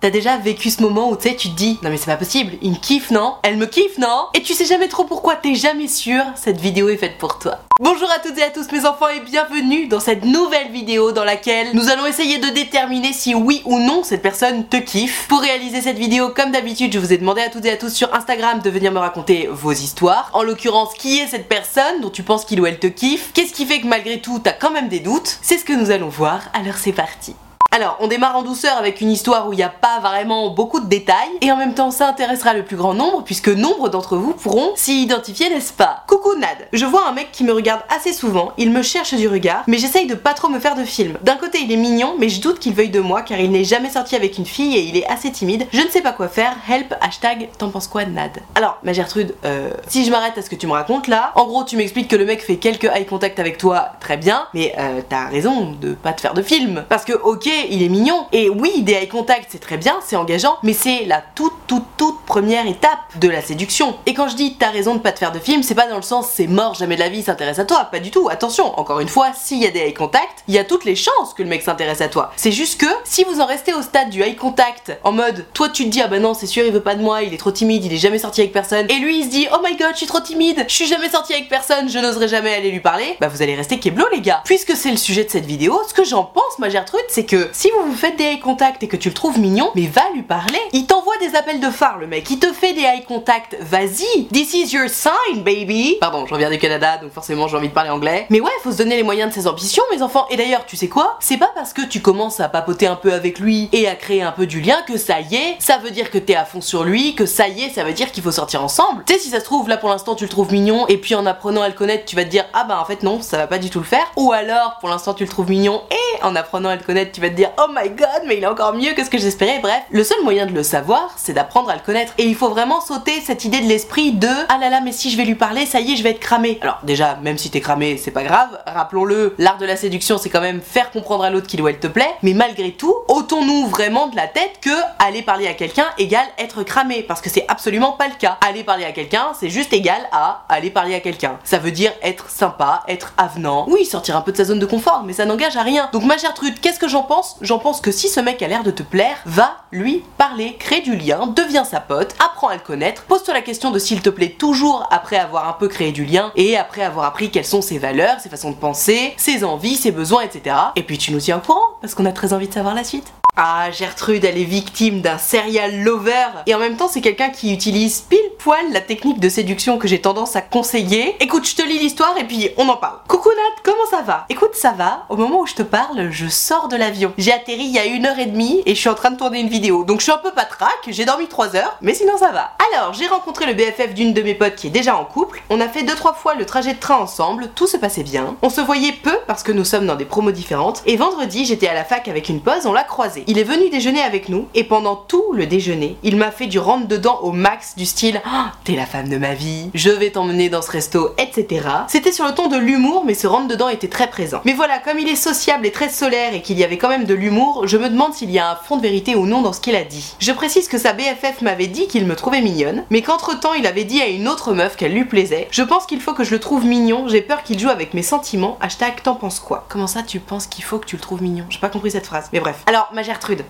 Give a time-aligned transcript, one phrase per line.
[0.00, 2.16] T'as déjà vécu ce moment où tu sais, tu te dis non mais c'est pas
[2.16, 3.34] possible, il me kiffe non?
[3.42, 4.28] Elle me kiffe non?
[4.32, 7.58] Et tu sais jamais trop pourquoi, t'es jamais sûr, cette vidéo est faite pour toi.
[7.80, 11.24] Bonjour à toutes et à tous mes enfants et bienvenue dans cette nouvelle vidéo dans
[11.24, 15.26] laquelle nous allons essayer de déterminer si oui ou non cette personne te kiffe.
[15.26, 17.92] Pour réaliser cette vidéo, comme d'habitude, je vous ai demandé à toutes et à tous
[17.92, 20.30] sur Instagram de venir me raconter vos histoires.
[20.32, 23.32] En l'occurrence, qui est cette personne dont tu penses qu'il ou elle te kiffe?
[23.34, 25.38] Qu'est-ce qui fait que malgré tout, t'as quand même des doutes?
[25.42, 27.34] C'est ce que nous allons voir, alors c'est parti.
[27.70, 30.80] Alors, on démarre en douceur avec une histoire où il n'y a pas vraiment beaucoup
[30.80, 34.16] de détails, et en même temps ça intéressera le plus grand nombre, puisque nombre d'entre
[34.16, 36.02] vous pourront s'y identifier, n'est-ce pas?
[36.08, 39.28] Coucou Nad, je vois un mec qui me regarde assez souvent, il me cherche du
[39.28, 41.18] regard, mais j'essaye de pas trop me faire de film.
[41.22, 43.62] D'un côté il est mignon, mais je doute qu'il veuille de moi, car il n'est
[43.62, 45.68] jamais sorti avec une fille et il est assez timide.
[45.72, 48.32] Je ne sais pas quoi faire, help, hashtag, t'en penses quoi Nad?
[48.56, 51.46] Alors, ma Gertrude, euh, si je m'arrête à ce que tu me racontes là, en
[51.46, 54.74] gros tu m'expliques que le mec fait quelques eye contact avec toi, très bien, mais
[54.78, 56.84] euh, t'as raison de pas te faire de film.
[56.88, 58.26] Parce que ok, il est mignon.
[58.32, 61.84] Et oui, des eye contact, c'est très bien, c'est engageant, mais c'est la toute, toute,
[61.96, 63.96] toute première étape de la séduction.
[64.06, 65.96] Et quand je dis t'as raison de pas te faire de film, c'est pas dans
[65.96, 68.28] le sens c'est mort, jamais de la vie s'intéresse à toi, pas du tout.
[68.28, 70.96] Attention, encore une fois, s'il y a des eye contact, il y a toutes les
[70.96, 72.32] chances que le mec s'intéresse à toi.
[72.36, 75.68] C'est juste que si vous en restez au stade du eye contact, en mode toi
[75.68, 77.38] tu te dis ah bah non, c'est sûr, il veut pas de moi, il est
[77.38, 79.76] trop timide, il est jamais sorti avec personne, et lui il se dit oh my
[79.76, 82.70] god, je suis trop timide, je suis jamais sorti avec personne, je n'oserais jamais aller
[82.70, 84.42] lui parler, bah vous allez rester keblo les gars.
[84.44, 87.47] Puisque c'est le sujet de cette vidéo, ce que j'en pense, ma Gertrude, c'est que
[87.52, 90.02] si vous vous faites des eye contact et que tu le trouves mignon, mais va
[90.14, 90.58] lui parler.
[90.72, 92.28] Il t'envoie des appels de phare, le mec.
[92.30, 93.56] Il te fait des eye contact.
[93.60, 94.26] Vas-y.
[94.32, 95.96] This is your sign, baby.
[96.00, 98.26] Pardon, je reviens du Canada, donc forcément j'ai envie de parler anglais.
[98.30, 100.26] Mais ouais, faut se donner les moyens de ses ambitions, mes enfants.
[100.30, 101.16] Et d'ailleurs, tu sais quoi?
[101.20, 104.22] C'est pas parce que tu commences à papoter un peu avec lui et à créer
[104.22, 106.60] un peu du lien que ça y est, ça veut dire que t'es à fond
[106.60, 109.02] sur lui, que ça y est, ça veut dire qu'il faut sortir ensemble.
[109.06, 111.14] Tu sais, si ça se trouve, là pour l'instant tu le trouves mignon, et puis
[111.14, 113.36] en apprenant à le connaître, tu vas te dire, ah bah en fait non, ça
[113.36, 114.06] va pas du tout le faire.
[114.16, 117.20] Ou alors, pour l'instant tu le trouves mignon, et en apprenant à le connaître, tu
[117.20, 119.60] vas te dire, oh my god, mais il est encore mieux que ce que j'espérais.
[119.60, 122.12] Bref, le seul moyen de le savoir, c'est d'apprendre à le connaître.
[122.18, 125.10] Et il faut vraiment sauter cette idée de l'esprit de ah là là, mais si
[125.10, 126.58] je vais lui parler, ça y est, je vais être cramé.
[126.62, 128.58] Alors déjà, même si t'es cramé, c'est pas grave.
[128.66, 131.78] Rappelons-le, l'art de la séduction, c'est quand même faire comprendre à l'autre qu'il ou elle
[131.78, 132.14] te plaît.
[132.22, 136.62] Mais malgré tout, ôtons-nous vraiment de la tête que aller parler à quelqu'un égale être
[136.62, 138.38] cramé, parce que c'est absolument pas le cas.
[138.46, 141.38] Aller parler à quelqu'un, c'est juste égal à aller parler à quelqu'un.
[141.44, 143.66] Ça veut dire être sympa, être avenant.
[143.68, 145.88] Oui, sortir un peu de sa zone de confort, mais ça n'engage à rien.
[145.92, 148.48] Donc ma chère Trude, qu'est-ce que j'en pense J'en pense que si ce mec a
[148.48, 152.54] l'air de te plaire, va lui parler, crée du lien, deviens sa pote, apprends à
[152.54, 155.92] le connaître, pose-toi la question de s'il te plaît toujours après avoir un peu créé
[155.92, 159.44] du lien et après avoir appris quelles sont ses valeurs, ses façons de penser, ses
[159.44, 160.56] envies, ses besoins, etc.
[160.76, 162.84] Et puis tu nous tiens au courant parce qu'on a très envie de savoir la
[162.84, 163.12] suite.
[163.40, 166.26] Ah, Gertrude, elle est victime d'un serial lover.
[166.46, 169.86] Et en même temps, c'est quelqu'un qui utilise pile poil la technique de séduction que
[169.86, 171.14] j'ai tendance à conseiller.
[171.20, 172.98] Écoute, je te lis l'histoire et puis on en parle.
[173.06, 174.26] Coucou Nat, comment ça va?
[174.28, 175.04] Écoute, ça va.
[175.08, 177.12] Au moment où je te parle, je sors de l'avion.
[177.16, 179.16] J'ai atterri il y a une heure et demie et je suis en train de
[179.16, 179.84] tourner une vidéo.
[179.84, 182.56] Donc je suis un peu patraque, j'ai dormi 3 heures, mais sinon ça va.
[182.72, 185.42] Alors, j'ai rencontré le BFF d'une de mes potes qui est déjà en couple.
[185.48, 188.34] On a fait 2-3 fois le trajet de train ensemble, tout se passait bien.
[188.42, 190.82] On se voyait peu parce que nous sommes dans des promos différentes.
[190.86, 193.22] Et vendredi, j'étais à la fac avec une pause, on l'a croisé.
[193.28, 196.58] Il est venu déjeuner avec nous et pendant tout le déjeuner, il m'a fait du
[196.58, 200.08] rentre dedans au max du style Ah, T'es la femme de ma vie, je vais
[200.10, 201.68] t'emmener dans ce resto, etc.
[201.88, 204.40] C'était sur le ton de l'humour, mais ce rentre dedans était très présent.
[204.46, 207.04] Mais voilà, comme il est sociable et très solaire et qu'il y avait quand même
[207.04, 209.52] de l'humour, je me demande s'il y a un fond de vérité ou non dans
[209.52, 210.14] ce qu'il a dit.
[210.20, 213.66] Je précise que sa BFF m'avait dit qu'il me trouvait mignonne, mais qu'entre temps il
[213.66, 215.48] avait dit à une autre meuf qu'elle lui plaisait.
[215.50, 218.02] Je pense qu'il faut que je le trouve mignon, j'ai peur qu'il joue avec mes
[218.02, 218.56] sentiments.
[218.62, 221.44] Hashtag t'en penses quoi Comment ça tu penses qu'il faut que tu le trouves mignon?
[221.50, 222.30] J'ai pas compris cette phrase.
[222.32, 222.62] Mais bref.
[222.66, 223.02] Alors, ma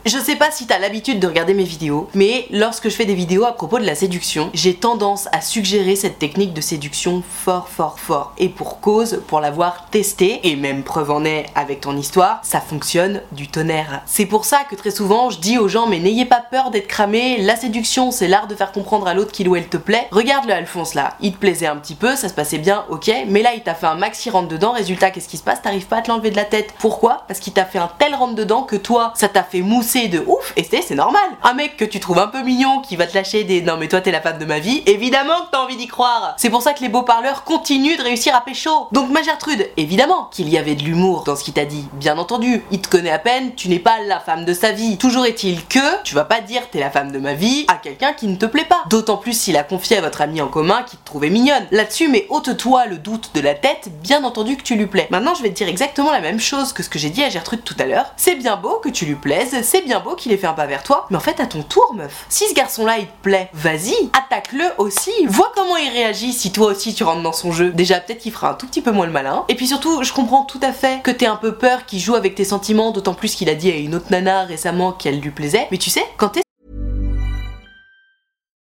[0.04, 3.14] Je sais pas si t'as l'habitude de regarder mes vidéos, mais lorsque je fais des
[3.14, 7.68] vidéos à propos de la séduction, j'ai tendance à suggérer cette technique de séduction fort
[7.68, 8.32] fort fort.
[8.38, 12.60] Et pour cause, pour l'avoir testé, et même preuve en est avec ton histoire, ça
[12.60, 14.02] fonctionne du tonnerre.
[14.06, 16.88] C'est pour ça que très souvent je dis aux gens mais n'ayez pas peur d'être
[16.88, 20.08] cramé, la séduction c'est l'art de faire comprendre à l'autre qu'il ou elle te plaît.
[20.10, 23.10] Regarde le Alphonse là, il te plaisait un petit peu, ça se passait bien, ok,
[23.28, 25.62] mais là il t'a fait un maxi rentre dedans, résultat qu'est-ce qui se passe?
[25.62, 26.74] T'arrives pas à te l'enlever de la tête.
[26.78, 27.24] Pourquoi?
[27.28, 30.22] Parce qu'il t'a fait un tel rentre dedans que toi ça t'a fait mousser de
[30.26, 31.22] ouf et c'est normal.
[31.42, 33.88] Un mec que tu trouves un peu mignon qui va te lâcher des non mais
[33.88, 36.34] toi t'es la femme de ma vie, évidemment que t'as envie d'y croire.
[36.36, 38.88] C'est pour ça que les beaux parleurs continuent de réussir à pécho.
[38.92, 42.18] Donc ma Gertrude, évidemment qu'il y avait de l'humour dans ce qu'il t'a dit, bien
[42.18, 42.62] entendu.
[42.70, 44.98] Il te connaît à peine, tu n'es pas la femme de sa vie.
[44.98, 48.12] Toujours est-il que tu vas pas dire t'es la femme de ma vie à quelqu'un
[48.12, 48.82] qui ne te plaît pas.
[48.88, 51.66] D'autant plus s'il a confié à votre ami en commun qui te trouvait mignonne.
[51.70, 55.08] Là-dessus, mais ôte-toi le doute de la tête, bien entendu que tu lui plais.
[55.10, 57.30] Maintenant, je vais te dire exactement la même chose que ce que j'ai dit à
[57.30, 58.12] Gertrude tout à l'heure.
[58.16, 59.14] C'est bien beau que tu lui
[59.46, 61.62] c'est bien beau qu'il ait fait un pas vers toi, mais en fait, à ton
[61.62, 62.26] tour, meuf.
[62.28, 65.12] Si ce garçon-là, il te plaît, vas-y, attaque-le aussi.
[65.26, 67.70] Vois comment il réagit si toi aussi tu rentres dans son jeu.
[67.70, 69.44] Déjà, peut-être qu'il fera un tout petit peu moins le malin.
[69.48, 72.14] Et puis surtout, je comprends tout à fait que t'aies un peu peur qu'il joue
[72.14, 75.30] avec tes sentiments, d'autant plus qu'il a dit à une autre nana récemment qu'elle lui
[75.30, 75.68] plaisait.
[75.70, 76.42] Mais tu sais, quand t'es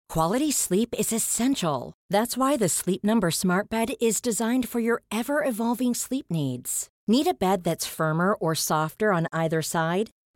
[0.09, 1.93] Quality sleep is essential.
[2.09, 6.89] That's why the Sleep Number Smart Bed is designed for your ever evolving sleep needs.
[7.07, 10.09] Need a bed that's firmer or softer on either side?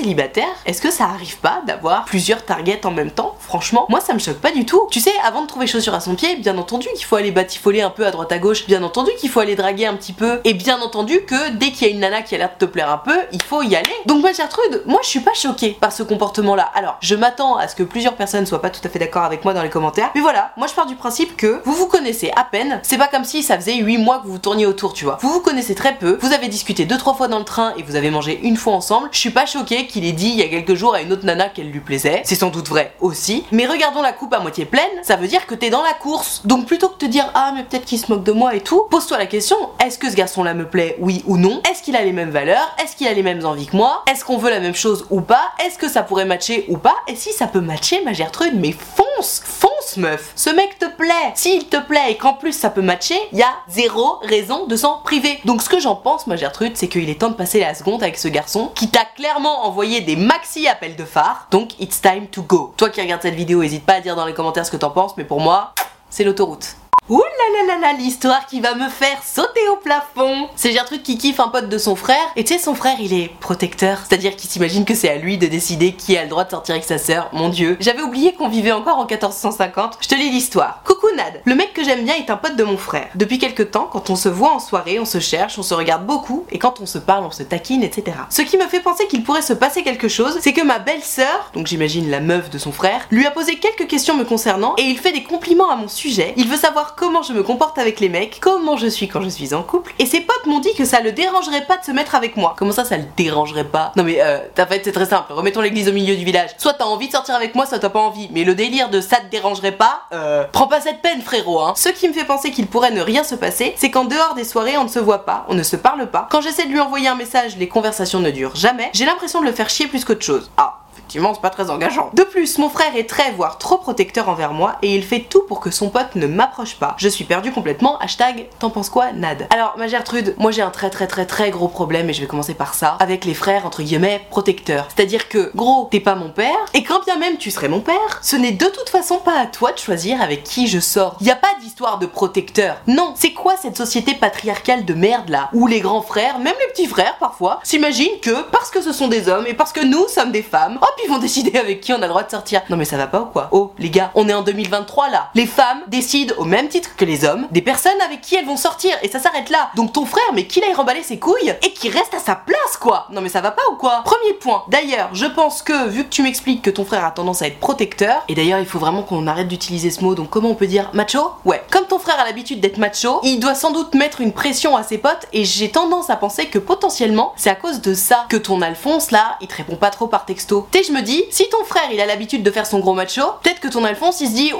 [0.00, 3.36] célibataire, est-ce que ça arrive pas d'avoir plusieurs targets en même temps?
[3.38, 4.88] Franchement, moi ça me choque pas du tout.
[4.90, 7.82] Tu sais, avant de trouver chaussure à son pied, bien entendu qu'il faut aller batifoler
[7.82, 10.40] un peu à droite à gauche, bien entendu qu'il faut aller draguer un petit peu,
[10.44, 12.70] et bien entendu que dès qu'il y a une nana qui a l'air de te
[12.70, 13.92] plaire un peu, il faut y aller.
[14.06, 16.70] Donc moi Gertrude, moi je suis pas choquée par ce comportement-là.
[16.74, 19.44] Alors, je m'attends à ce que plusieurs personnes soient pas tout à fait d'accord avec
[19.44, 22.32] moi dans les commentaires, mais voilà, moi je pars du principe que vous vous connaissez
[22.36, 24.94] à peine, c'est pas comme si ça faisait 8 mois que vous vous tourniez autour,
[24.94, 25.18] tu vois.
[25.20, 27.82] Vous vous connaissez très peu, vous avez discuté deux trois fois dans le train et
[27.82, 30.42] vous avez mangé une fois ensemble, je suis pas choquée qu'il ait dit il y
[30.42, 32.22] a quelques jours à une autre nana qu'elle lui plaisait.
[32.24, 33.44] C'est sans doute vrai aussi.
[33.52, 36.42] Mais regardons la coupe à moitié pleine, ça veut dire que t'es dans la course.
[36.44, 38.60] Donc plutôt que de te dire ah mais peut-être qu'il se moque de moi et
[38.60, 41.60] tout, pose-toi la question, est-ce que ce garçon-là me plaît, oui ou non?
[41.70, 42.74] Est-ce qu'il a les mêmes valeurs?
[42.82, 44.02] Est-ce qu'il a les mêmes envies que moi?
[44.10, 45.52] Est-ce qu'on veut la même chose ou pas?
[45.64, 46.96] Est-ce que ça pourrait matcher ou pas?
[47.08, 51.32] Et si ça peut matcher, ma Gertrude, mais fonce Fonce meuf Ce mec te plaît
[51.34, 54.76] S'il te plaît et qu'en plus ça peut matcher, il y a zéro raison de
[54.76, 55.38] s'en priver.
[55.44, 58.02] Donc ce que j'en pense, ma Gertrude, c'est qu'il est temps de passer la seconde
[58.02, 61.46] avec ce garçon qui t'a clairement envoyé des maxi appels de phare.
[61.50, 62.74] Donc it's time to go.
[62.76, 64.90] Toi qui regardes cette vidéo, n'hésite pas à dire dans les commentaires ce que t'en
[64.90, 65.74] penses, mais pour moi,
[66.10, 66.76] c'est l'autoroute.
[67.10, 71.02] Ouh là là là là, l'histoire qui va me faire sauter au plafond C'est Gertrude
[71.02, 73.98] qui kiffe un pote de son frère, et tu sais, son frère il est protecteur,
[73.98, 76.76] c'est-à-dire qu'il s'imagine que c'est à lui de décider qui a le droit de sortir
[76.76, 77.76] avec sa sœur, mon dieu.
[77.80, 80.82] J'avais oublié qu'on vivait encore en 1450, je te lis l'histoire.
[80.84, 83.08] Coucou Nad, le mec que j'aime bien est un pote de mon frère.
[83.16, 86.06] Depuis quelques temps, quand on se voit en soirée, on se cherche, on se regarde
[86.06, 88.18] beaucoup, et quand on se parle, on se taquine, etc.
[88.30, 91.50] Ce qui me fait penser qu'il pourrait se passer quelque chose, c'est que ma belle-sœur,
[91.54, 94.82] donc j'imagine la meuf de son frère, lui a posé quelques questions me concernant, et
[94.82, 96.34] il fait des compliments à mon sujet.
[96.36, 99.30] Il veut savoir comment je me comporte avec les mecs, comment je suis quand je
[99.30, 101.92] suis en couple, et ses potes m'ont dit que ça le dérangerait pas de se
[101.92, 102.54] mettre avec moi.
[102.58, 103.92] Comment ça, ça le dérangerait pas?
[103.96, 106.50] Non mais euh, t'as fait, c'est très simple, remettons l'église au milieu du village.
[106.58, 108.28] Soit t'as envie de sortir avec moi, soit t'as pas envie.
[108.32, 111.72] Mais le délire de ça te dérangerait pas, euh, prends pas cette peine frérot, hein.
[111.74, 114.44] Ce qui me fait penser qu'il pourrait ne rien se passer, c'est qu'en dehors des
[114.44, 116.28] soirées, on ne se voit pas, on ne se parle pas.
[116.30, 118.90] Quand j'essaie de lui envoyer un message, les conversations ne durent jamais.
[118.92, 120.50] J'ai l'impression de le faire chier plus qu'autre chose.
[120.58, 120.79] Ah,
[121.10, 122.10] effectivement, c'est pas très engageant.
[122.14, 125.42] De plus, mon frère est très, voire trop protecteur envers moi et il fait tout
[125.48, 126.94] pour que son pote ne m'approche pas.
[126.98, 127.98] Je suis perdu complètement.
[127.98, 131.50] Hashtag, t'en penses quoi, Nad Alors, ma Gertrude, moi j'ai un très très très très
[131.50, 134.86] gros problème et je vais commencer par ça, avec les frères entre guillemets protecteurs.
[134.94, 138.20] C'est-à-dire que, gros, t'es pas mon père et quand bien même tu serais mon père,
[138.22, 141.16] ce n'est de toute façon pas à toi de choisir avec qui je sors.
[141.20, 142.76] Y a pas d'histoire de protecteur.
[142.86, 146.72] Non, c'est quoi cette société patriarcale de merde là Où les grands frères, même les
[146.72, 150.06] petits frères parfois, s'imaginent que parce que ce sont des hommes et parce que nous
[150.06, 152.62] sommes des femmes, hop, ils vont décider avec qui on a le droit de sortir.
[152.70, 153.48] Non mais ça va pas ou quoi?
[153.52, 155.30] Oh les gars, on est en 2023 là.
[155.34, 158.56] Les femmes décident au même titre que les hommes des personnes avec qui elles vont
[158.56, 159.70] sortir et ça s'arrête là.
[159.74, 162.76] Donc ton frère, mais qu'il aille remballer ses couilles et qu'il reste à sa place
[162.78, 163.06] quoi.
[163.10, 164.02] Non mais ça va pas ou quoi?
[164.04, 164.64] Premier point.
[164.68, 167.60] D'ailleurs, je pense que vu que tu m'expliques que ton frère a tendance à être
[167.60, 170.66] protecteur, et d'ailleurs il faut vraiment qu'on arrête d'utiliser ce mot, donc comment on peut
[170.66, 171.32] dire macho?
[171.44, 171.62] Ouais.
[171.70, 174.82] Comme ton frère a l'habitude d'être macho, il doit sans doute mettre une pression à
[174.82, 178.36] ses potes et j'ai tendance à penser que potentiellement c'est à cause de ça que
[178.36, 180.68] ton Alphonse là, il te répond pas trop par texto.
[180.90, 183.68] Me dis, si ton frère il a l'habitude de faire son gros macho, peut-être que
[183.68, 184.52] ton Alphonse il se dit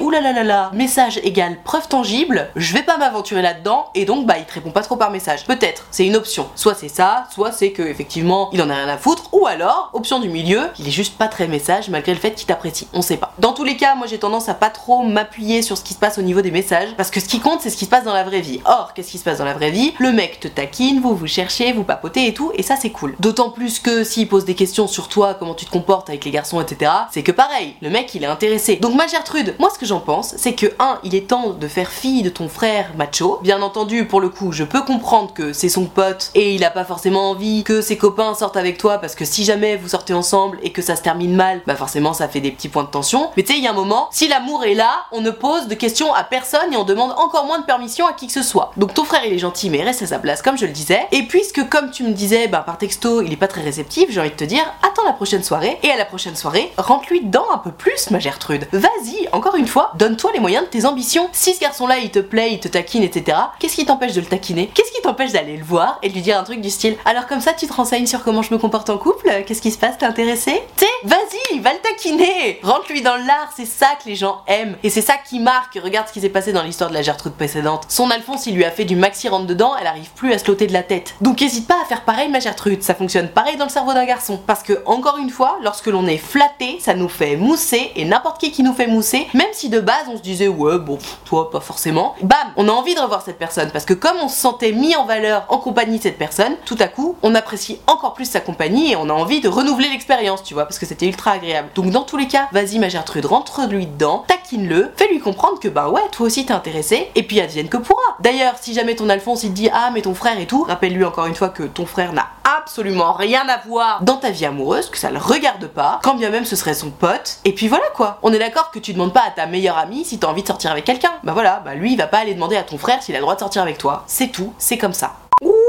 [0.45, 4.55] là, message égale preuve tangible, je vais pas m'aventurer là-dedans et donc bah il te
[4.55, 5.45] répond pas trop par message.
[5.45, 6.49] Peut-être, c'est une option.
[6.55, 9.91] Soit c'est ça, soit c'est que effectivement il en a rien à foutre, ou alors,
[9.93, 12.89] option du milieu, il est juste pas très message malgré le fait qu'il t'apprécie.
[12.93, 13.33] On sait pas.
[13.39, 15.99] Dans tous les cas, moi j'ai tendance à pas trop m'appuyer sur ce qui se
[15.99, 18.05] passe au niveau des messages parce que ce qui compte c'est ce qui se passe
[18.05, 18.61] dans la vraie vie.
[18.65, 19.95] Or, qu'est-ce qui se passe dans la vraie vie?
[19.99, 23.15] Le mec te taquine, vous vous cherchez, vous papotez et tout, et ça c'est cool.
[23.21, 26.31] D'autant plus que s'il pose des questions sur toi, comment tu te comportes avec les
[26.31, 28.77] garçons, etc., c'est que pareil, le mec il est intéressé.
[28.77, 31.69] Donc ma Gertrude, moi ce que j'en pense, c'est que 1, il est temps de
[31.69, 33.39] faire fi de ton frère macho.
[33.43, 36.71] Bien entendu, pour le coup, je peux comprendre que c'est son pote et il a
[36.71, 40.13] pas forcément envie que ses copains sortent avec toi parce que si jamais vous sortez
[40.13, 42.89] ensemble et que ça se termine mal, bah forcément ça fait des petits points de
[42.89, 43.31] tension.
[43.37, 45.69] Mais tu sais, il y a un moment, si l'amour est là, on ne pose
[45.69, 48.43] de questions à personne et on demande encore moins de permission à qui que ce
[48.43, 48.73] soit.
[48.77, 51.07] Donc ton frère il est gentil mais reste à sa place comme je le disais.
[51.13, 54.21] Et puisque comme tu me disais, bah par texto il est pas très réceptif, j'ai
[54.21, 57.47] envie de te dire, attends la prochaine soirée et à la prochaine soirée, rentre-lui dedans
[57.53, 58.67] un peu plus ma Gertrude.
[58.73, 61.29] Vas-y, encore une fois, donne-toi les moyens de tes ambitions.
[61.33, 64.21] Si ce garçon là il te plaît, il te taquine, etc., qu'est-ce qui t'empêche de
[64.21, 64.71] le taquiner?
[64.75, 67.27] Qu'est-ce qui t'empêche d'aller le voir et de lui dire un truc du style Alors
[67.27, 69.79] comme ça tu te renseignes sur comment je me comporte en couple Qu'est-ce qui se
[69.79, 74.17] passe T'es intéressé T'sais, vas-y, va le taquiner Rentre-lui dans l'art, c'est ça que les
[74.17, 74.77] gens aiment.
[74.83, 75.79] Et c'est ça qui marque.
[75.83, 77.85] Regarde ce qui s'est passé dans l'histoire de la Gertrude précédente.
[77.89, 80.47] Son Alphonse, il lui a fait du maxi rentre dedans, elle arrive plus à se
[80.47, 81.15] loter de la tête.
[81.21, 84.05] Donc n'hésite pas à faire pareil ma Gertrude, ça fonctionne pareil dans le cerveau d'un
[84.05, 84.41] garçon.
[84.47, 88.41] Parce que, encore une fois, lorsque l'on est flatté, ça nous fait mousser, et n'importe
[88.41, 91.51] qui qui nous fait mousser, même si de base on se disait ouais bon, toi
[91.51, 93.71] pas forcément, bam, on a envie de revoir cette personne.
[93.71, 96.77] Parce que comme on se sentait mis en valeur en compagnie de cette personne, tout
[96.81, 100.43] à coup, on apprécie encore plus sa compagnie et on a envie de renouveler l'expérience,
[100.43, 101.69] tu vois, parce que c'était ultra agréable.
[101.75, 105.89] Donc dans tous les cas, vas-y ma Gertrude, rentre-lui dedans, taquine-le, fais-lui comprendre que bah
[105.89, 108.17] ouais, toi aussi t'es intéressé, et puis advienne que pourra.
[108.21, 111.27] D'ailleurs, si jamais ton Alphonse il dit ah mais ton frère et tout, rappelle-lui encore
[111.27, 112.27] une fois que ton frère n'a
[112.59, 116.31] absolument rien à voir dans ta vie amoureuse, que ça le regarde pas, quand bien
[116.31, 118.19] même ce serait son pote, et puis voilà quoi.
[118.23, 120.49] On est d'accord que tu demandes pas à ta meilleure amie si t'as envie de
[120.49, 121.13] sortir avec quelqu'un.
[121.25, 123.23] Bah voilà, bah lui il va pas aller demander à ton frère s'il a le
[123.23, 124.05] droit de sortir avec toi.
[124.07, 125.15] C'est tout, c'est comme ça.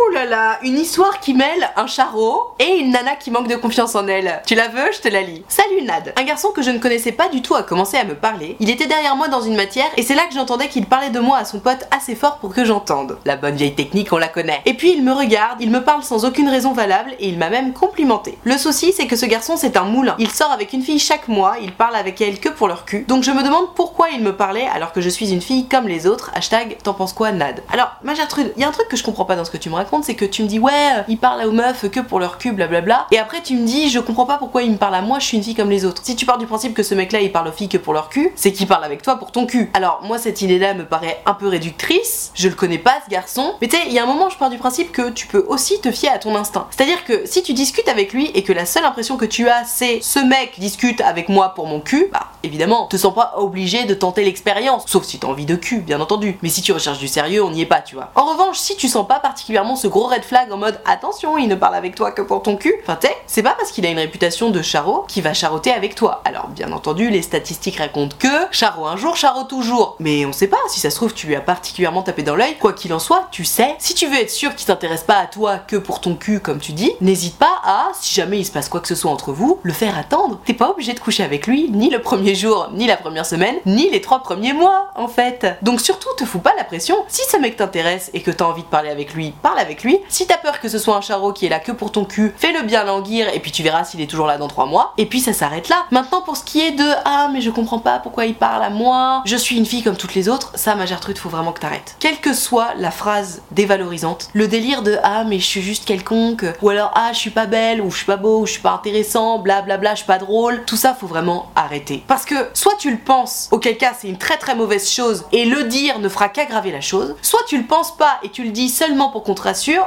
[0.07, 3.55] Ouh là là, une histoire qui mêle un charreau et une nana qui manque de
[3.55, 4.41] confiance en elle.
[4.47, 5.43] Tu la veux Je te la lis.
[5.47, 6.13] Salut Nad.
[6.17, 8.55] Un garçon que je ne connaissais pas du tout a commencé à me parler.
[8.59, 11.19] Il était derrière moi dans une matière et c'est là que j'entendais qu'il parlait de
[11.19, 13.17] moi à son pote assez fort pour que j'entende.
[13.25, 14.61] La bonne vieille technique, on la connaît.
[14.65, 17.49] Et puis il me regarde, il me parle sans aucune raison valable et il m'a
[17.49, 18.37] même complimenté.
[18.43, 20.15] Le souci, c'est que ce garçon, c'est un moulin.
[20.19, 23.05] Il sort avec une fille chaque mois, il parle avec elle que pour leur cul.
[23.07, 25.87] Donc je me demande pourquoi il me parlait alors que je suis une fille comme
[25.87, 26.31] les autres.
[26.33, 27.61] Hashtag t'en penses quoi Nad?
[27.71, 29.57] Alors, ma Gertrude, il y a un truc que je comprends pas dans ce que
[29.57, 32.19] tu me racontes, c'est que tu me dis ouais, il parle aux meufs que pour
[32.19, 33.07] leur cul, blablabla.
[33.11, 35.25] Et après tu me dis je comprends pas pourquoi il me parle à moi, je
[35.25, 36.01] suis une fille comme les autres.
[36.05, 37.93] Si tu pars du principe que ce mec là il parle aux filles que pour
[37.93, 39.69] leur cul, c'est qu'il parle avec toi pour ton cul.
[39.73, 43.09] Alors moi cette idée là me paraît un peu réductrice, je le connais pas ce
[43.09, 45.27] garçon, mais tu sais, il y a un moment je pars du principe que tu
[45.27, 46.67] peux aussi te fier à ton instinct.
[46.71, 49.65] C'est-à-dire que si tu discutes avec lui et que la seule impression que tu as
[49.65, 53.85] c'est ce mec discute avec moi pour mon cul, bah évidemment, te sens pas obligé
[53.85, 56.37] de tenter l'expérience, sauf si t'as envie de cul, bien entendu.
[56.41, 58.11] Mais si tu recherches du sérieux, on n'y est pas, tu vois.
[58.15, 61.47] En revanche, si tu sens pas particulièrement ce gros red flag en mode attention, il
[61.47, 62.75] ne parle avec toi que pour ton cul.
[62.83, 65.95] Enfin, tu c'est pas parce qu'il a une réputation de charreau qu'il va charroter avec
[65.95, 66.21] toi.
[66.23, 69.95] Alors, bien entendu, les statistiques racontent que charreau un jour, charreau toujours.
[69.99, 72.57] Mais on sait pas, si ça se trouve, tu lui as particulièrement tapé dans l'œil.
[72.59, 75.25] Quoi qu'il en soit, tu sais, si tu veux être sûr qu'il t'intéresse pas à
[75.25, 78.51] toi que pour ton cul, comme tu dis, n'hésite pas à, si jamais il se
[78.51, 80.39] passe quoi que ce soit entre vous, le faire attendre.
[80.45, 83.55] T'es pas obligé de coucher avec lui, ni le premier jour, ni la première semaine,
[83.65, 85.47] ni les trois premiers mois, en fait.
[85.63, 86.97] Donc surtout, te fous pas la pression.
[87.07, 89.99] Si ce mec t'intéresse et que t'as envie de parler avec lui, parle avec lui.
[90.09, 92.33] Si t'as peur que ce soit un charreau qui est là que pour ton cul,
[92.37, 94.93] fais-le bien languir et puis tu verras s'il est toujours là dans trois mois.
[94.97, 95.85] Et puis ça s'arrête là.
[95.91, 98.69] Maintenant, pour ce qui est de ah, mais je comprends pas pourquoi il parle à
[98.69, 101.59] moi, je suis une fille comme toutes les autres, ça, ma Gertrude, faut vraiment que
[101.59, 101.95] t'arrêtes.
[101.99, 106.45] Quelle que soit la phrase dévalorisante, le délire de ah, mais je suis juste quelconque,
[106.61, 108.61] ou alors ah, je suis pas belle, ou je suis pas beau, ou je suis
[108.61, 112.03] pas intéressant, blablabla, bla, bla, je suis pas drôle, tout ça, faut vraiment arrêter.
[112.07, 115.45] Parce que soit tu le penses, auquel cas c'est une très très mauvaise chose, et
[115.45, 118.51] le dire ne fera qu'aggraver la chose, soit tu le penses pas et tu le
[118.51, 119.31] dis seulement pour te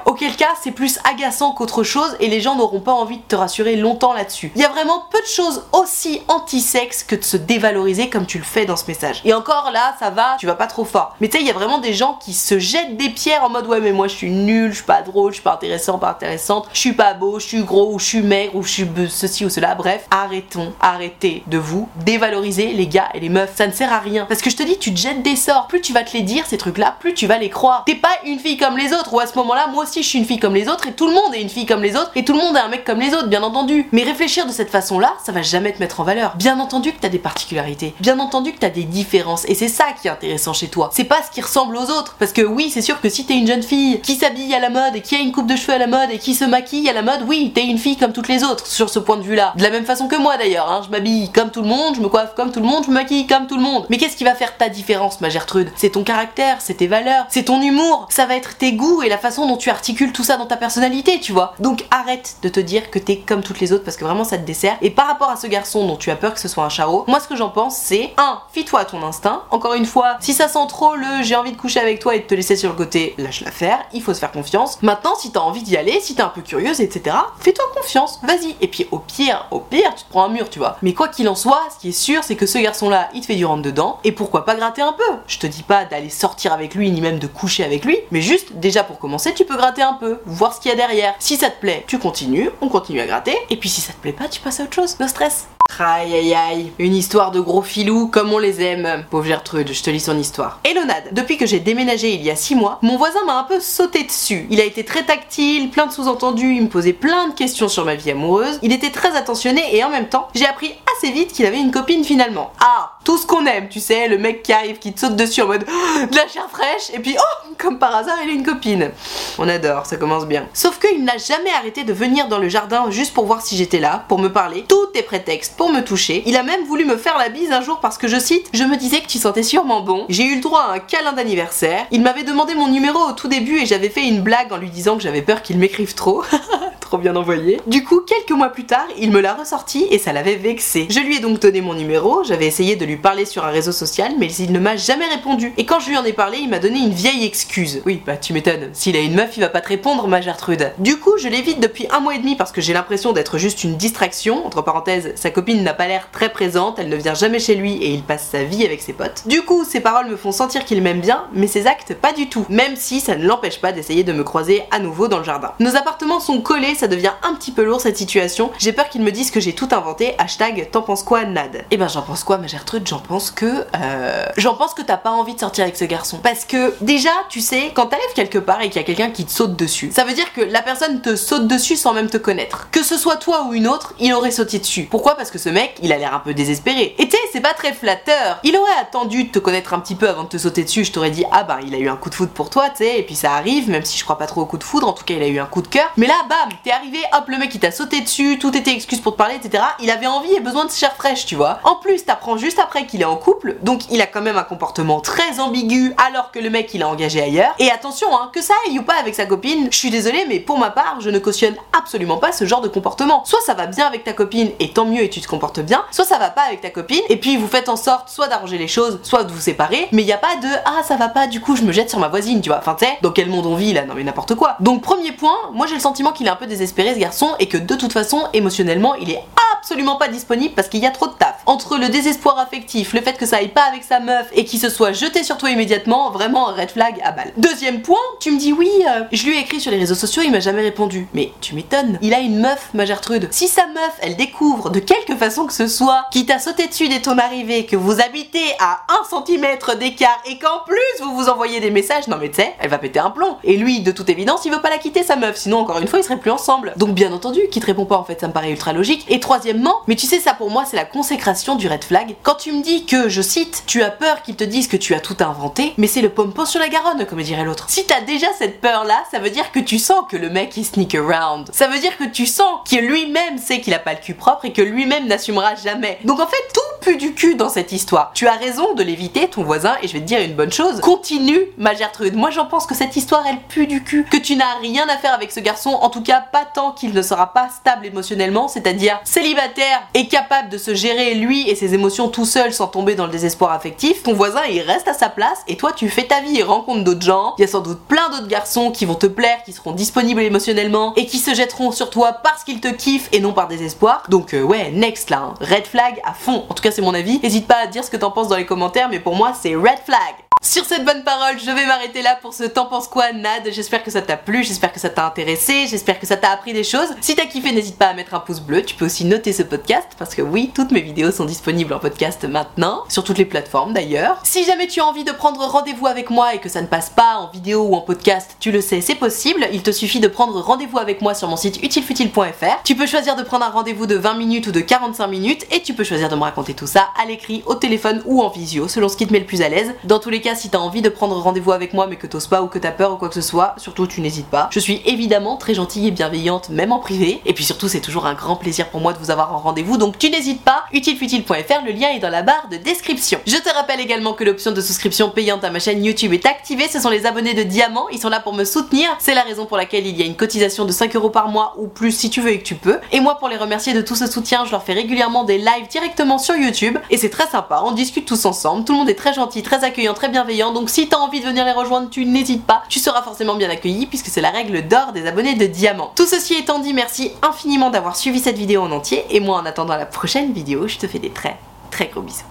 [0.07, 3.37] auquel cas c'est plus agaçant qu'autre chose et les gens n'auront pas envie de te
[3.37, 4.53] rassurer longtemps là-dessus.
[4.55, 8.39] Il y a vraiment peu de choses aussi anti-sexe que de se dévaloriser comme tu
[8.39, 9.21] le fais dans ce message.
[9.25, 11.17] Et encore là, ça va, tu vas pas trop fort.
[11.21, 13.51] Mais tu sais, il y a vraiment des gens qui se jettent des pierres en
[13.51, 15.99] mode ouais mais moi je suis nul, je suis pas drôle, je suis pas intéressant,
[15.99, 18.71] pas intéressante, je suis pas beau, je suis gros ou je suis maigre ou je
[18.71, 19.75] suis ceci ou cela.
[19.75, 23.55] Bref, arrêtons, arrêtez de vous dévaloriser les gars et les meufs.
[23.55, 24.27] Ça ne sert à rien.
[24.27, 25.67] Parce que je te dis, tu te jettes des sorts.
[25.67, 27.85] Plus tu vas te les dire ces trucs-là, plus tu vas les croire.
[27.85, 29.13] T'es pas une fille comme les autres.
[29.15, 31.07] Ou à ce moment-là, moi aussi je suis une fille comme les autres et tout
[31.07, 32.85] le monde est une fille comme les autres et tout le monde est un mec
[32.85, 33.89] comme les autres, bien entendu.
[33.93, 36.35] Mais réfléchir de cette façon-là, ça va jamais te mettre en valeur.
[36.37, 37.95] Bien entendu que t'as des particularités.
[38.01, 39.45] Bien entendu que t'as des différences.
[39.47, 40.91] Et c'est ça qui est intéressant chez toi.
[40.93, 42.17] C'est pas ce qui ressemble aux autres.
[42.19, 44.71] Parce que oui, c'est sûr que si t'es une jeune fille qui s'habille à la
[44.71, 46.89] mode et qui a une coupe de cheveux à la mode et qui se maquille
[46.89, 49.23] à la mode, oui, t'es une fille comme toutes les autres sur ce point de
[49.23, 49.53] vue-là.
[49.57, 50.71] De la même façon que moi d'ailleurs.
[50.71, 50.83] Hein.
[50.85, 52.95] Je m'habille comme tout le monde, je me coiffe comme tout le monde, je me
[52.95, 53.87] maquille comme tout le monde.
[53.89, 55.71] Mais qu'est-ce qui va faire ta différence, ma Gertrude?
[55.77, 59.09] C'est ton caractère, c'est tes valeurs, c'est ton humour, ça va être tes goûts et
[59.09, 61.55] la façon dont tu articules tout ça dans ta personnalité, tu vois.
[61.59, 64.39] Donc arrête de te dire que t'es comme toutes les autres parce que vraiment ça
[64.39, 64.77] te dessert.
[64.83, 67.05] Et par rapport à ce garçon dont tu as peur que ce soit un charreau,
[67.09, 68.41] moi ce que j'en pense c'est 1.
[68.53, 69.43] Fie-toi à ton instinct.
[69.51, 72.21] Encore une fois, si ça sent trop le j'ai envie de coucher avec toi et
[72.21, 74.83] de te laisser sur le côté, lâche la faire, il faut se faire confiance.
[74.83, 78.57] Maintenant, si t'as envie d'y aller, si t'es un peu curieuse, etc., fais-toi confiance, vas-y.
[78.61, 80.77] Et puis au pire, au pire, tu te prends un mur, tu vois.
[80.83, 83.27] Mais quoi qu'il en soit, ce qui est sûr, c'est que ce garçon-là, il te
[83.27, 83.99] fait du rentre dedans.
[84.05, 85.05] Et pourquoi pas gratter un peu?
[85.27, 88.21] Je te dis pas d'aller sortir avec lui, ni même de coucher avec lui, mais
[88.21, 91.15] juste, déjà pour commencer, tu peux gratter un peu, voir ce qu'il y a derrière.
[91.19, 93.37] Si ça te plaît, tu continues, on continue à gratter.
[93.51, 94.99] Et puis si ça te plaît pas, tu passes à autre chose.
[95.01, 95.47] No stress.
[95.79, 99.05] Aïe aïe aïe, une histoire de gros filous comme on les aime.
[99.11, 100.61] Pauvre Gertrude, je te lis son histoire.
[100.63, 103.59] Elonade, depuis que j'ai déménagé il y a 6 mois, mon voisin m'a un peu
[103.61, 104.47] sauté dessus.
[104.51, 107.85] Il a été très tactile, plein de sous-entendus, il me posait plein de questions sur
[107.87, 108.59] ma vie amoureuse.
[108.63, 111.71] Il était très attentionné et en même temps, j'ai appris assez vite qu'il avait une
[111.71, 112.53] copine finalement.
[112.61, 115.43] Ah, tout ce qu'on aime, tu sais, le mec qui arrive, qui te saute dessus
[115.43, 118.33] en mode oh, de la chair fraîche et puis oh, comme par hasard, il a
[118.33, 118.91] une copine.
[119.39, 120.47] On adore, ça commence bien.
[120.53, 123.81] Sauf qu'il n'a jamais arrêté de venir dans le jardin juste pour voir si j'étais
[123.81, 124.65] là, pour me parler.
[124.69, 126.23] Tout est prétexte pour me toucher.
[126.27, 128.65] Il a même voulu me faire la bise un jour parce que je cite Je
[128.65, 130.07] me disais que tu sentais sûrement bon.
[130.09, 131.87] J'ai eu le droit à un câlin d'anniversaire.
[131.91, 134.71] Il m'avait demandé mon numéro au tout début et j'avais fait une blague en lui
[134.71, 136.23] disant que j'avais peur qu'il m'écrive trop.
[136.81, 137.61] trop bien envoyé.
[137.67, 140.84] Du coup, quelques mois plus tard, il me l'a ressorti et ça l'avait vexé.
[140.89, 143.73] Je lui ai donc donné mon numéro, j'avais essayé de lui parler sur un réseau
[143.73, 145.53] social, mais il ne m'a jamais répondu.
[145.57, 147.83] Et quand je lui en ai parlé, il m'a donné une vieille excuse.
[147.87, 148.71] Oui, bah tu m'étonnes.
[148.73, 150.73] S'il a une meuf, il va pas te répondre, ma Gertrude.
[150.79, 153.65] Du coup, je l'évite depuis un mois et demi parce que j'ai l'impression d'être juste
[153.65, 154.47] une distraction.
[154.47, 157.75] Entre parenthèses, sa copine n'a pas l'air très présente, elle ne vient jamais chez lui
[157.75, 159.23] et il passe sa vie avec ses potes.
[159.27, 162.29] Du coup, ses paroles me font sentir qu'il m'aime bien, mais ses actes pas du
[162.29, 162.47] tout.
[162.49, 165.53] Même si ça ne l'empêche pas d'essayer de me croiser à nouveau dans le jardin.
[165.61, 168.51] Nos appartements sont collés, ça devient un petit peu lourd cette situation.
[168.59, 170.15] J'ai peur qu'il me dise que j'ai tout inventé.
[170.19, 171.65] Hashtag t'en penses quoi, Nad?
[171.71, 173.65] Eh ben j'en pense quoi, ma Gertrude J'en pense que.
[173.77, 174.27] Euh...
[174.37, 176.19] J'en pense que t'as pas envie de sortir avec ce garçon.
[176.23, 179.25] Parce que déjà, tu sais, quand t'arrives quelque part et qu'il y a quelqu'un qui
[179.25, 182.17] te saute dessus, ça veut dire que la personne te saute dessus sans même te
[182.17, 182.69] connaître.
[182.73, 184.89] Que ce soit toi ou une autre, il aurait sauté dessus.
[184.91, 185.15] Pourquoi?
[185.17, 186.95] Parce que ce mec, il a l'air un peu désespéré.
[186.99, 188.41] Et tu c'est pas très flatteur.
[188.43, 190.85] Il aurait attendu de te connaître un petit peu avant de te sauter dessus.
[190.85, 192.79] Je t'aurais dit, ah bah, il a eu un coup de foudre pour toi, tu
[192.79, 194.89] sais, et puis ça arrive, même si je crois pas trop au coup de foudre,
[194.89, 195.89] en tout cas, il a eu un coup de cœur.
[195.97, 199.01] Mais là, bam, t'es arrivé, hop, le mec il t'a sauté dessus, tout était excuse
[199.01, 199.63] pour te parler, etc.
[199.81, 201.59] Il avait envie et besoin de chair fraîche, tu vois.
[201.65, 204.43] En plus, t'apprends juste après qu'il est en couple, donc il a quand même un
[204.43, 207.55] comportement très ambigu alors que le mec il a engagé ailleurs.
[207.59, 210.41] Et attention, hein, que ça aille ou pas avec sa copine, je suis désolée, mais
[210.41, 213.25] pour ma part, je ne cautionne absolument pas ce genre de comportement.
[213.25, 215.85] Soit ça va bien avec ta copine et tant mieux et tu te comportes bien,
[215.91, 218.59] soit ça va pas avec ta copine et puis vous faites en sorte soit d'arranger
[218.59, 221.09] les choses, soit de vous séparer, mais il y a pas de ah ça va
[221.09, 222.59] pas, du coup je me jette sur ma voisine, tu vois.
[222.59, 224.57] Enfin, tu sais, dans quel monde on vit là Non, mais n'importe quoi.
[224.61, 227.49] Donc, premier point, moi j'ai le sentiment qu'il est un peu désespéré ce garçon et
[227.49, 229.23] que de toute façon, émotionnellement, il est
[229.59, 231.43] absolument pas disponible parce qu'il y a trop de taf.
[231.47, 234.61] entre le désespoir affectif, le fait que ça aille pas avec sa meuf et qu'il
[234.61, 237.33] se soit jeté sur toi immédiatement, vraiment red flag à balle.
[237.37, 240.23] Deuxième point, tu me dis oui, euh, je lui ai écrit sur les réseaux sociaux,
[240.25, 241.09] il m'a jamais répondu.
[241.15, 243.29] Mais tu m'étonnes, il a une meuf, ma Gertrude.
[243.31, 246.89] Si sa meuf, elle découvre de quelque façon que ce soit, qui t'a sauté dessus
[246.89, 251.29] dès ton arrivée, que vous habitez à 1 cm d'écart et qu'en plus vous vous
[251.29, 253.37] envoyez des messages, non mais tu sais, elle va péter un plomb.
[253.45, 255.89] Et lui, de toute évidence, il veut pas la quitter sa meuf, sinon encore une
[255.89, 256.73] fois, ils seraient plus ensemble.
[256.77, 259.05] Donc bien entendu, qui te répond pas en fait, ça me paraît ultra logique.
[259.09, 262.17] Et troisièmement, mais tu sais ça pour moi, c'est la consécration du red flag.
[262.23, 264.95] Quand tu me dis que, je cite, tu as peur qu'ils te disent que tu
[264.95, 267.67] as tout inventé, mais c'est le pompo sur la Garonne, comme dirait l'autre.
[267.69, 270.57] Si t'as déjà cette peur là, ça veut dire que tu sens que le mec
[270.57, 271.51] il sneak around.
[271.53, 274.45] Ça veut dire que tu sens que lui-même sait qu'il a pas le cul propre
[274.45, 275.99] et que lui-même n'assumera jamais.
[276.05, 278.13] Donc en fait, tout pue du cul dans cette histoire.
[278.15, 280.81] Tu as raison de l'éviter, ton voisin, et je vais te dire une bonne chose.
[280.81, 282.15] Continue, ma Gertrude.
[282.15, 284.05] Moi j'en pense que cette histoire elle pue du cul.
[284.11, 286.93] Que tu n'as rien à faire avec ce garçon, en tout cas pas tant qu'il
[286.93, 291.75] ne sera pas stable émotionnellement, c'est-à-dire célibataire et capable de se gérer lui et ses
[291.75, 294.03] émotions tout seul sans tomber dans le désespoir affectif.
[294.03, 296.85] Ton voisin il reste à sa place et toi tu fais ta vie et rencontres
[296.85, 297.35] d'autres gens.
[297.39, 300.21] Il y a sans doute plein d'autres garçons qui vont te plaire, qui seront disponibles
[300.21, 304.05] émotionnellement et qui se jetteront sur toi parce qu'ils te kiffent et non par désespoir.
[304.09, 305.35] Donc euh, ouais, next là, hein.
[305.41, 306.45] red flag à fond.
[306.49, 307.21] En tout cas c'est mon avis.
[307.23, 309.55] N'hésite pas à dire ce que t'en penses dans les commentaires, mais pour moi c'est
[309.55, 310.15] red flag.
[310.45, 313.51] Sur cette bonne parole, je vais m'arrêter là pour ce T'en penses quoi Nad?
[313.51, 316.53] J'espère que ça t'a plu, j'espère que ça t'a intéressé, j'espère que ça t'a appris
[316.53, 316.89] des choses.
[317.01, 319.43] Si t'as kiffé, n'hésite pas à mettre un pouce bleu, tu peux aussi noter ce
[319.43, 323.25] podcast parce que oui, toutes mes vidéos sont disponibles en podcast maintenant, sur toutes les
[323.25, 324.21] plateformes d'ailleurs.
[324.23, 326.91] Si jamais tu as envie de prendre rendez-vous avec moi et que ça ne passe
[326.91, 329.49] pas en vidéo ou en podcast, tu le sais, c'est possible.
[329.51, 332.63] Il te suffit de prendre rendez-vous avec moi sur mon site utilefutile.fr.
[332.65, 335.63] Tu peux choisir de prendre un rendez-vous de 20 minutes ou de 45 minutes et
[335.63, 338.69] tu peux choisir de me raconter tout ça à l'écrit, au téléphone ou en visio,
[338.69, 339.73] selon ce qui te met le plus à l'aise.
[339.85, 342.27] Dans tous les cas, si t'as envie de prendre rendez-vous avec moi mais que t'oses
[342.27, 344.49] pas ou que t'as peur ou quoi que ce soit, surtout tu n'hésites pas.
[344.53, 347.21] Je suis évidemment très gentille et bienveillante, même en privé.
[347.25, 349.77] Et puis surtout, c'est toujours un grand plaisir pour moi de vous avoir en rendez-vous,
[349.77, 350.65] donc tu n'hésites pas.
[350.73, 353.21] Utilefutile.fr, le lien est dans la barre de description.
[353.27, 356.69] Je te rappelle également que l'option de souscription payante à ma chaîne YouTube est activée.
[356.69, 358.89] Ce sont les abonnés de Diamant, ils sont là pour me soutenir.
[358.99, 361.55] C'est la raison pour laquelle il y a une cotisation de 5 euros par mois
[361.59, 362.79] ou plus si tu veux et que tu peux.
[362.93, 365.69] Et moi, pour les remercier de tout ce soutien, je leur fais régulièrement des lives
[365.71, 366.79] directement sur YouTube.
[366.91, 368.65] Et c'est très sympa, on discute tous ensemble.
[368.65, 370.24] Tout le monde est très gentil, très accueillant, très bienveillant.
[370.53, 372.63] Donc si t'as envie de venir les rejoindre, tu n'hésites pas.
[372.69, 375.93] Tu seras forcément bien accueilli puisque c'est la règle d'or des abonnés de Diamant.
[375.95, 379.05] Tout ceci étant dit, merci infiniment d'avoir suivi cette vidéo en entier.
[379.11, 381.39] Et moi, en attendant la prochaine vidéo, je te fais des très
[381.71, 382.25] très gros bisous.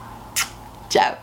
[0.89, 1.22] Ciao